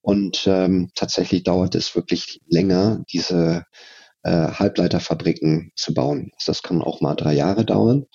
Und 0.00 0.44
ähm, 0.46 0.90
tatsächlich 0.94 1.44
dauert 1.44 1.74
es 1.74 1.94
wirklich 1.94 2.40
länger, 2.48 3.04
diese 3.12 3.64
äh, 4.24 4.30
Halbleiterfabriken 4.30 5.72
zu 5.76 5.94
bauen. 5.94 6.32
Das 6.44 6.62
kann 6.62 6.82
auch 6.82 7.00
mal 7.00 7.14
drei 7.14 7.34
Jahre 7.34 7.64
dauern. 7.64 8.06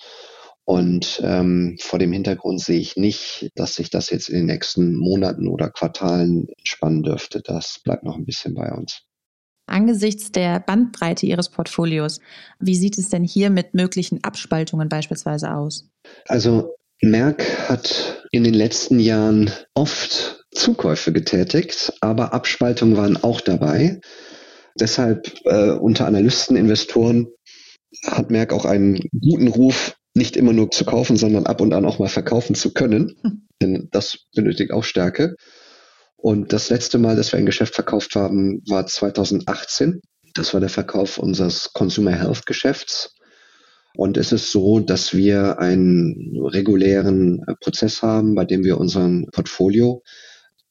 Und 0.64 1.20
ähm, 1.24 1.76
vor 1.80 1.98
dem 1.98 2.12
Hintergrund 2.12 2.60
sehe 2.60 2.78
ich 2.78 2.96
nicht, 2.96 3.50
dass 3.56 3.74
sich 3.74 3.90
das 3.90 4.10
jetzt 4.10 4.28
in 4.28 4.36
den 4.36 4.46
nächsten 4.46 4.94
Monaten 4.94 5.48
oder 5.48 5.70
Quartalen 5.70 6.48
entspannen 6.58 7.02
dürfte. 7.02 7.42
Das 7.42 7.80
bleibt 7.82 8.04
noch 8.04 8.16
ein 8.16 8.24
bisschen 8.24 8.54
bei 8.54 8.70
uns. 8.70 9.02
Angesichts 9.66 10.32
der 10.32 10.60
Bandbreite 10.60 11.26
Ihres 11.26 11.48
Portfolios, 11.48 12.20
wie 12.58 12.74
sieht 12.74 12.98
es 12.98 13.08
denn 13.08 13.24
hier 13.24 13.50
mit 13.50 13.74
möglichen 13.74 14.22
Abspaltungen 14.24 14.88
beispielsweise 14.88 15.54
aus? 15.54 15.88
Also 16.26 16.74
Merck 17.02 17.68
hat 17.68 18.20
in 18.32 18.44
den 18.44 18.54
letzten 18.54 18.98
Jahren 18.98 19.50
oft 19.74 20.44
Zukäufe 20.50 21.12
getätigt, 21.12 21.92
aber 22.00 22.34
Abspaltungen 22.34 22.96
waren 22.96 23.16
auch 23.16 23.40
dabei. 23.40 24.00
Deshalb 24.78 25.32
äh, 25.44 25.70
unter 25.70 26.06
Analysten, 26.06 26.56
Investoren 26.56 27.28
hat 28.06 28.30
Merck 28.30 28.52
auch 28.52 28.64
einen 28.64 29.00
guten 29.20 29.48
Ruf, 29.48 29.96
nicht 30.20 30.36
immer 30.36 30.52
nur 30.52 30.70
zu 30.70 30.84
kaufen, 30.84 31.16
sondern 31.16 31.46
ab 31.46 31.62
und 31.62 31.72
an 31.72 31.86
auch 31.86 31.98
mal 31.98 32.08
verkaufen 32.08 32.54
zu 32.54 32.72
können. 32.72 33.16
Hm. 33.22 33.48
Denn 33.62 33.88
das 33.90 34.26
benötigt 34.34 34.70
auch 34.70 34.84
Stärke. 34.84 35.34
Und 36.16 36.52
das 36.52 36.68
letzte 36.68 36.98
Mal, 36.98 37.16
dass 37.16 37.32
wir 37.32 37.38
ein 37.38 37.46
Geschäft 37.46 37.74
verkauft 37.74 38.14
haben, 38.14 38.62
war 38.68 38.86
2018. 38.86 40.00
Das 40.34 40.52
war 40.52 40.60
der 40.60 40.68
Verkauf 40.68 41.18
unseres 41.18 41.72
Consumer 41.72 42.12
Health 42.12 42.46
Geschäfts. 42.46 43.14
Und 43.96 44.16
es 44.16 44.32
ist 44.32 44.52
so, 44.52 44.78
dass 44.78 45.14
wir 45.14 45.58
einen 45.58 46.38
regulären 46.42 47.44
Prozess 47.60 48.02
haben, 48.02 48.34
bei 48.34 48.44
dem 48.44 48.62
wir 48.62 48.78
unseren 48.78 49.26
Portfolio 49.32 50.02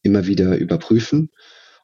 immer 0.04 0.26
wieder 0.28 0.58
überprüfen 0.58 1.30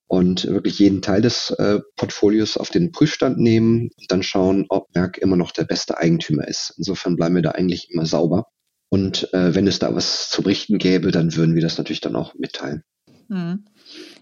und 0.07 0.45
wirklich 0.45 0.79
jeden 0.79 1.01
Teil 1.01 1.21
des 1.21 1.51
äh, 1.51 1.79
Portfolios 1.95 2.57
auf 2.57 2.69
den 2.69 2.91
Prüfstand 2.91 3.37
nehmen 3.37 3.89
und 3.97 4.11
dann 4.11 4.23
schauen, 4.23 4.65
ob 4.69 4.93
Merck 4.93 5.17
immer 5.17 5.35
noch 5.35 5.51
der 5.51 5.63
beste 5.63 5.97
Eigentümer 5.97 6.47
ist. 6.47 6.73
Insofern 6.77 7.15
bleiben 7.15 7.35
wir 7.35 7.41
da 7.41 7.51
eigentlich 7.51 7.89
immer 7.91 8.05
sauber. 8.05 8.47
Und 8.89 9.33
äh, 9.33 9.55
wenn 9.55 9.67
es 9.67 9.79
da 9.79 9.95
was 9.95 10.29
zu 10.29 10.43
berichten 10.43 10.77
gäbe, 10.77 11.11
dann 11.11 11.35
würden 11.35 11.55
wir 11.55 11.61
das 11.61 11.77
natürlich 11.77 12.01
dann 12.01 12.15
auch 12.15 12.35
mitteilen. 12.35 12.83
Hm. 13.29 13.65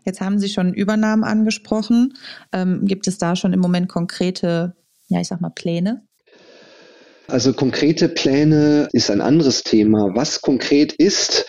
Jetzt 0.06 0.22
haben 0.22 0.40
Sie 0.40 0.50
schon 0.50 0.74
Übernahmen 0.74 1.24
angesprochen. 1.24 2.14
Ähm, 2.52 2.86
gibt 2.86 3.08
es 3.08 3.18
da 3.18 3.36
schon 3.36 3.54
im 3.54 3.60
Moment 3.60 3.90
konkrete, 3.90 4.76
ja, 5.08 5.20
ich 5.20 5.28
sag 5.28 5.42
mal, 5.42 5.50
Pläne? 5.50 6.06
Also 7.28 7.54
konkrete 7.54 8.10
Pläne 8.10 8.90
ist 8.92 9.10
ein 9.10 9.22
anderes 9.22 9.64
Thema. 9.64 10.16
Was 10.16 10.42
konkret 10.42 10.94
ist, 10.94 11.46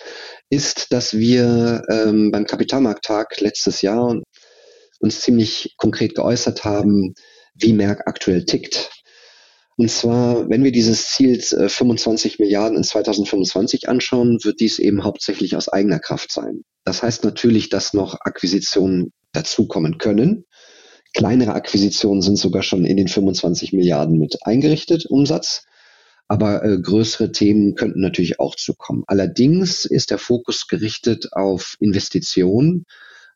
ist, 0.49 0.91
dass 0.91 1.17
wir 1.17 1.83
ähm, 1.89 2.31
beim 2.31 2.45
Kapitalmarkttag 2.45 3.39
letztes 3.41 3.81
Jahr 3.81 4.21
uns 4.99 5.21
ziemlich 5.21 5.75
konkret 5.77 6.15
geäußert 6.15 6.63
haben, 6.63 7.13
wie 7.55 7.73
Merck 7.73 8.03
aktuell 8.05 8.45
tickt. 8.45 8.91
Und 9.77 9.91
zwar, 9.91 10.49
wenn 10.49 10.63
wir 10.63 10.71
dieses 10.71 11.07
Ziel 11.07 11.37
äh, 11.37 11.67
25 11.67 12.39
Milliarden 12.39 12.77
in 12.77 12.83
2025 12.83 13.89
anschauen, 13.89 14.39
wird 14.43 14.59
dies 14.61 14.79
eben 14.79 15.03
hauptsächlich 15.03 15.55
aus 15.55 15.67
eigener 15.67 15.99
Kraft 15.99 16.31
sein. 16.31 16.61
Das 16.85 17.03
heißt 17.03 17.25
natürlich, 17.25 17.69
dass 17.69 17.93
noch 17.93 18.15
Akquisitionen 18.21 19.11
dazukommen 19.33 19.97
können. 19.97 20.45
Kleinere 21.13 21.53
Akquisitionen 21.53 22.21
sind 22.21 22.37
sogar 22.37 22.63
schon 22.63 22.85
in 22.85 22.97
den 22.97 23.07
25 23.07 23.73
Milliarden 23.73 24.17
mit 24.17 24.37
eingerichtet, 24.45 25.05
Umsatz. 25.07 25.65
Aber 26.27 26.63
äh, 26.63 26.79
größere 26.79 27.31
Themen 27.31 27.75
könnten 27.75 28.01
natürlich 28.01 28.39
auch 28.39 28.55
zukommen. 28.55 29.03
Allerdings 29.07 29.85
ist 29.85 30.09
der 30.09 30.17
Fokus 30.17 30.67
gerichtet 30.67 31.33
auf 31.33 31.75
Investitionen, 31.79 32.85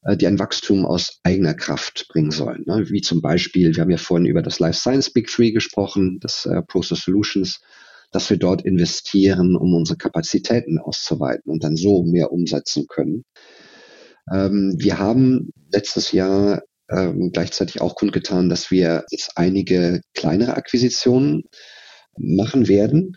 äh, 0.04 0.18
die 0.18 0.28
ein 0.28 0.40
Wachstum 0.40 0.86
aus 0.86 1.20
eigener 1.24 1.54
Kraft 1.54 2.08
bringen 2.10 2.32
sollen. 2.32 2.64
Ne? 2.66 2.90
Wie 2.90 3.02
zum 3.02 3.22
Beispiel, 3.22 3.76
wir 3.76 3.82
haben 3.82 3.92
ja 3.92 3.98
vorhin 3.98 4.26
über 4.26 4.42
das 4.42 4.60
Life 4.60 4.80
Science 4.80 5.12
Big 5.12 5.28
Three 5.28 5.52
gesprochen, 5.52 6.20
das 6.20 6.46
äh, 6.46 6.62
Process 6.64 7.02
Solutions, 7.02 7.60
dass 8.12 8.30
wir 8.30 8.38
dort 8.38 8.64
investieren, 8.64 9.56
um 9.56 9.76
unsere 9.76 9.98
Kapazitäten 9.98 10.80
auszuweiten 10.80 11.52
und 11.52 11.64
dann 11.64 11.76
so 11.76 12.04
mehr 12.04 12.32
umsetzen 12.32 12.88
können. 12.88 13.24
Ähm, 14.32 14.76
wir 14.78 14.98
haben 14.98 15.52
letztes 15.72 16.12
Jahr 16.12 16.64
ähm, 16.90 17.32
gleichzeitig 17.32 17.82
auch 17.82 17.96
kundgetan, 17.96 18.50
dass 18.50 18.72
wir 18.72 19.06
jetzt 19.12 19.34
einige 19.36 20.02
kleinere 20.16 20.56
Akquisitionen 20.56 21.44
machen 22.20 22.68
werden. 22.68 23.16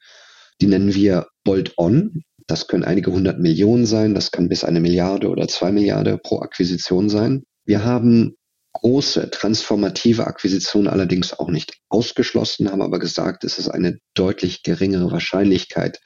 Die 0.61 0.67
nennen 0.67 0.95
wir 0.95 1.27
Bolt-on. 1.45 2.23
Das 2.47 2.69
können 2.69 2.85
einige 2.85 3.13
hundert 3.13 3.39
Millionen 3.39 3.87
sein, 3.87 4.15
das 4.15 4.31
kann 4.31 4.49
bis 4.49 4.65
eine 4.65 4.81
Milliarde 4.81 5.29
oder 5.29 5.47
zwei 5.49 5.71
Milliarden 5.73 6.19
pro 6.23 6.41
Akquisition 6.41 7.09
sein. 7.09 7.45
Wir 7.65 7.85
haben 7.85 8.37
große 8.73 9.31
transformative 9.31 10.27
Akquisitionen 10.27 10.89
allerdings 10.89 11.39
auch 11.39 11.49
nicht 11.49 11.79
ausgeschlossen, 11.89 12.71
haben 12.71 12.83
aber 12.83 12.99
gesagt, 12.99 13.45
es 13.45 13.59
ist 13.59 13.69
eine 13.69 13.99
deutlich 14.15 14.63
geringere 14.63 15.11
Wahrscheinlichkeit, 15.13 16.01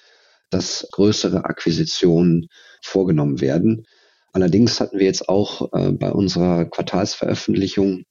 dass 0.50 0.86
größere 0.92 1.44
Akquisitionen 1.44 2.48
vorgenommen 2.82 3.40
werden. 3.40 3.86
Allerdings 4.32 4.80
hatten 4.80 4.98
wir 4.98 5.06
jetzt 5.06 5.28
auch 5.28 5.72
äh, 5.72 5.92
bei 5.92 6.12
unserer 6.12 6.66
Quartalsveröffentlichung 6.66 8.04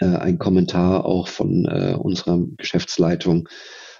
äh, 0.00 0.06
einen 0.06 0.38
Kommentar 0.38 1.04
auch 1.04 1.28
von 1.28 1.66
äh, 1.66 1.96
unserer 1.98 2.40
Geschäftsleitung, 2.56 3.48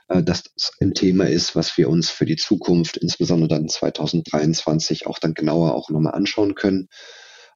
dass 0.09 0.43
das 0.43 0.73
ein 0.81 0.95
Thema 0.95 1.27
ist, 1.27 1.57
was 1.57 1.77
wir 1.79 1.89
uns 1.89 2.11
für 2.11 2.27
die 2.27 2.37
Zukunft, 2.37 2.97
insbesondere 2.97 3.49
dann 3.49 3.69
2023, 3.69 5.07
auch 5.07 5.19
dann 5.19 5.35
genauer 5.35 5.75
auch 5.75 5.91
nochmal 5.91 6.15
anschauen 6.15 6.55
können. 6.55 6.89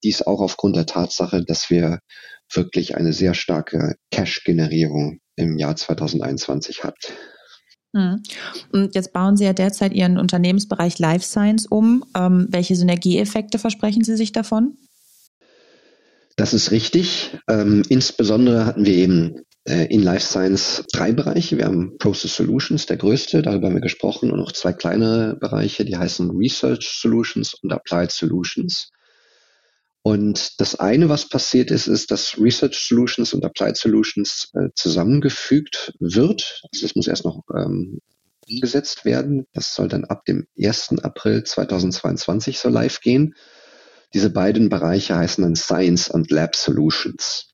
Dies 0.03 0.23
auch 0.23 0.41
aufgrund 0.41 0.77
der 0.77 0.87
Tatsache, 0.87 1.45
dass 1.45 1.71
wir 1.71 1.99
wirklich 2.53 2.97
eine 2.97 3.13
sehr 3.13 3.35
starke 3.35 3.97
Cash-Generierung 4.11 5.21
im 5.37 5.59
Jahr 5.59 5.77
2021 5.77 6.85
hatten. 6.85 7.13
Hm. 7.95 8.23
Und 8.73 8.95
jetzt 8.95 9.13
bauen 9.13 9.37
Sie 9.37 9.45
ja 9.45 9.53
derzeit 9.53 9.93
Ihren 9.93 10.19
Unternehmensbereich 10.19 10.99
Life 10.99 11.25
Science 11.25 11.67
um. 11.67 12.05
Ähm, 12.15 12.47
welche 12.51 12.77
Synergieeffekte 12.77 13.59
versprechen 13.59 14.05
Sie 14.05 14.17
sich 14.17 14.33
davon? 14.33 14.77
Das 16.37 16.55
ist 16.55 16.71
richtig. 16.71 17.37
Ähm, 17.49 17.83
insbesondere 17.89 18.67
hatten 18.67 18.85
wir 18.85 18.95
eben 18.95 19.37
äh, 19.37 19.43
in 19.69 20.03
Life 20.03 20.25
Science 20.25 20.85
drei 20.93 21.13
Bereiche. 21.13 21.59
Wir 21.59 21.67
haben 21.67 21.99
Process 21.99 22.37
Solutions, 22.37 22.87
der 22.87 22.97
größte, 22.97 23.43
darüber 23.43 23.67
haben 23.67 23.75
wir 23.75 23.81
gesprochen, 23.81 24.31
und 24.31 24.39
noch 24.39 24.53
zwei 24.53 24.73
kleinere 24.73 25.37
Bereiche, 25.37 25.85
die 25.85 25.97
heißen 25.97 26.31
Research 26.31 26.89
Solutions 27.01 27.55
und 27.55 27.73
Applied 27.73 28.11
Solutions. 28.11 28.91
Und 30.03 30.59
das 30.61 30.77
eine, 30.77 31.11
was 31.11 31.29
passiert 31.29 31.71
ist, 31.71 31.87
ist, 31.87 32.11
dass 32.11 32.41
Research 32.41 32.79
Solutions 32.79 33.35
und 33.35 33.45
Applied 33.45 33.77
Solutions 33.77 34.51
äh, 34.55 34.69
zusammengefügt 34.75 35.93
wird. 35.99 36.63
Also 36.73 36.87
das 36.87 36.97
muss 36.97 37.09
erst 37.09 37.27
noch 37.27 37.43
ähm, 37.55 38.01
umgesetzt 38.49 39.05
werden. 39.05 39.47
Das 39.53 39.75
soll 39.75 39.89
dann 39.89 40.05
ab 40.05 40.25
dem 40.25 40.47
1. 40.59 41.01
April 41.03 41.45
2022 41.45 42.59
so 42.59 42.69
live 42.69 43.01
gehen. 43.01 43.35
Diese 44.15 44.31
beiden 44.31 44.71
Bereiche 44.71 45.17
heißen 45.17 45.45
dann 45.45 45.57
Science 45.57 46.09
und 46.09 46.31
Lab 46.31 46.57
Solutions. 46.57 47.51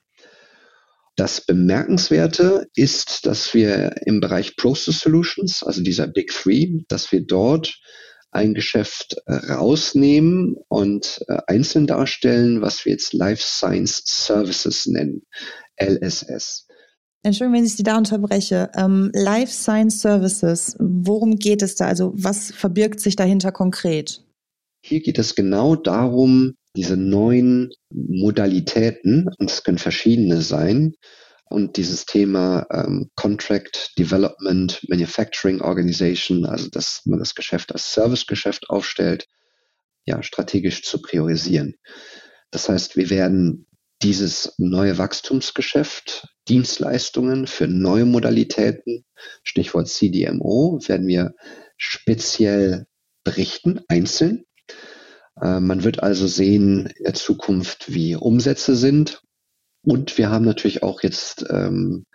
Das 1.16 1.40
Bemerkenswerte 1.40 2.66
ist, 2.75 3.25
dass 3.26 3.54
wir 3.54 3.94
im 4.04 4.21
Bereich 4.21 4.56
Process 4.56 5.00
Solutions, 5.00 5.62
also 5.62 5.83
dieser 5.83 6.09
Big 6.09 6.33
Three, 6.33 6.83
dass 6.88 7.12
wir 7.12 7.25
dort 7.25 7.78
ein 8.33 8.52
Geschäft 8.52 9.16
äh, 9.26 9.35
rausnehmen 9.52 10.56
und 10.68 11.25
äh, 11.28 11.38
einzeln 11.47 11.87
darstellen, 11.87 12.62
was 12.62 12.85
wir 12.85 12.92
jetzt 12.92 13.12
Life 13.12 13.42
Science 13.42 14.02
Services 14.04 14.87
nennen, 14.87 15.23
LSS. 15.80 16.66
Entschuldigung, 17.23 17.59
wenn 17.59 17.64
ich 17.64 17.76
Sie 17.76 17.85
da 17.85 17.97
unterbreche. 17.97 18.71
Ähm, 18.75 19.11
Life 19.14 19.52
Science 19.52 20.00
Services, 20.00 20.76
worum 20.80 21.37
geht 21.37 21.62
es 21.62 21.76
da? 21.76 21.87
Also 21.87 22.12
was 22.16 22.50
verbirgt 22.50 22.99
sich 23.00 23.14
dahinter 23.14 23.52
konkret? 23.52 24.25
Hier 24.85 25.00
geht 25.00 25.18
es 25.18 25.35
genau 25.35 25.76
darum, 25.76 26.54
diese 26.76 26.97
neuen 26.97 27.73
Modalitäten, 27.90 29.28
und 29.38 29.50
es 29.50 29.62
können 29.62 29.78
verschiedene 29.78 30.43
sein, 30.43 30.95
und 31.47 31.76
dieses 31.76 32.07
Thema 32.07 32.66
ähm, 32.71 33.11
Contract 33.16 33.93
Development 33.99 34.81
Manufacturing 34.88 35.61
Organization, 35.61 36.47
also 36.47 36.69
dass 36.69 37.02
man 37.04 37.19
das 37.19 37.35
Geschäft 37.35 37.73
als 37.73 37.93
Servicegeschäft 37.93 38.71
aufstellt, 38.71 39.28
ja, 40.04 40.23
strategisch 40.23 40.83
zu 40.83 41.00
priorisieren. 41.00 41.76
Das 42.50 42.69
heißt, 42.69 42.97
wir 42.97 43.11
werden 43.11 43.66
dieses 44.02 44.54
neue 44.59 44.99
Wachstumsgeschäft, 44.99 46.28
Dienstleistungen 46.49 47.47
für 47.47 47.66
neue 47.66 48.04
Modalitäten, 48.04 49.04
Stichwort 49.43 49.88
CDMO, 49.88 50.78
werden 50.87 51.07
wir 51.07 51.35
speziell 51.76 52.87
berichten, 53.23 53.81
einzeln. 53.88 54.45
Äh, 55.41 55.61
man 55.61 55.85
wird 55.85 56.03
also 56.03 56.26
sehen 56.26 56.87
in 56.87 57.05
der 57.05 57.14
Zukunft, 57.14 57.93
wie 57.93 58.17
Umsätze 58.17 58.76
sind. 58.76 59.23
Und 59.83 60.17
wir 60.17 60.31
haben 60.31 60.45
natürlich 60.45 60.83
auch 60.83 61.03
jetzt 61.03 61.45
ähm, 61.50 62.07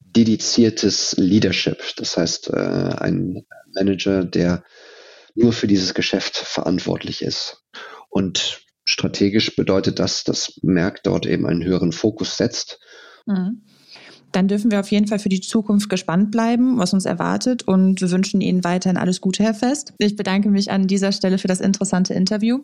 dediziertes 0.00 1.14
Leadership. 1.16 1.82
Das 1.96 2.16
heißt, 2.16 2.50
äh, 2.50 2.94
ein 2.98 3.46
Manager, 3.74 4.24
der 4.24 4.64
nur 5.34 5.52
für 5.52 5.66
dieses 5.66 5.94
Geschäft 5.94 6.36
verantwortlich 6.36 7.22
ist. 7.22 7.62
Und 8.10 8.62
strategisch 8.84 9.56
bedeutet 9.56 9.98
das, 9.98 10.24
dass 10.24 10.58
Merck 10.62 11.02
dort 11.02 11.26
eben 11.26 11.46
einen 11.46 11.64
höheren 11.64 11.92
Fokus 11.92 12.36
setzt. 12.36 12.80
Mhm. 13.26 13.62
Dann 14.32 14.48
dürfen 14.48 14.70
wir 14.70 14.80
auf 14.80 14.90
jeden 14.90 15.06
Fall 15.06 15.18
für 15.18 15.28
die 15.28 15.40
Zukunft 15.40 15.88
gespannt 15.88 16.30
bleiben, 16.30 16.78
was 16.78 16.92
uns 16.94 17.04
erwartet. 17.04 17.62
Und 17.62 18.00
wir 18.00 18.10
wünschen 18.10 18.40
Ihnen 18.40 18.64
weiterhin 18.64 18.96
alles 18.96 19.20
Gute, 19.20 19.44
Herr 19.44 19.54
Fest. 19.54 19.92
Ich 19.98 20.16
bedanke 20.16 20.50
mich 20.50 20.70
an 20.70 20.86
dieser 20.86 21.12
Stelle 21.12 21.38
für 21.38 21.48
das 21.48 21.60
interessante 21.60 22.14
Interview. 22.14 22.60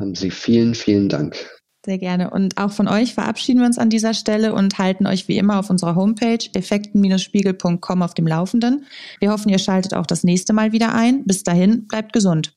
Haben 0.00 0.14
Sie 0.14 0.30
vielen, 0.30 0.74
vielen 0.74 1.08
Dank. 1.08 1.36
Sehr 1.84 1.98
gerne. 1.98 2.30
Und 2.30 2.58
auch 2.58 2.72
von 2.72 2.88
euch 2.88 3.14
verabschieden 3.14 3.60
wir 3.60 3.66
uns 3.66 3.78
an 3.78 3.88
dieser 3.88 4.14
Stelle 4.14 4.52
und 4.52 4.78
halten 4.78 5.06
euch 5.06 5.28
wie 5.28 5.38
immer 5.38 5.58
auf 5.58 5.70
unserer 5.70 5.94
Homepage 5.94 6.38
effekten-spiegel.com 6.54 8.02
auf 8.02 8.14
dem 8.14 8.26
Laufenden. 8.26 8.84
Wir 9.20 9.30
hoffen, 9.30 9.48
ihr 9.48 9.58
schaltet 9.58 9.94
auch 9.94 10.06
das 10.06 10.24
nächste 10.24 10.52
Mal 10.52 10.72
wieder 10.72 10.94
ein. 10.94 11.24
Bis 11.24 11.44
dahin, 11.44 11.86
bleibt 11.86 12.12
gesund. 12.12 12.54